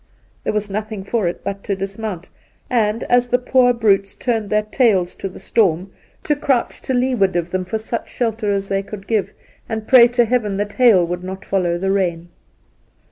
There 0.43 0.51
was 0.53 0.67
nothing 0.67 1.03
for 1.03 1.27
it 1.27 1.43
but 1.43 1.63
to 1.65 1.75
dismount 1.75 2.27
and, 2.71 3.03
as 3.03 3.27
the 3.27 3.37
poor 3.37 3.71
brutes 3.71 4.15
turned 4.15 4.49
their 4.49 4.63
tails 4.63 5.13
to 5.13 5.29
the 5.29 5.37
storm, 5.37 5.91
to 6.23 6.35
crouch 6.35 6.81
to 6.81 6.93
leeward 6.95 7.35
of 7.35 7.51
them 7.51 7.65
for 7.65 7.77
such 7.77 8.09
shelter 8.11 8.51
as 8.51 8.67
they 8.67 8.81
could 8.81 9.05
give, 9.05 9.31
and 9.69 9.85
pray 9.87 10.07
to 10.07 10.25
Heaven 10.25 10.57
that 10.57 10.73
hail 10.73 11.05
would 11.05 11.23
not 11.23 11.45
follow 11.45 11.77
the 11.77 11.91
rain. 11.91 12.29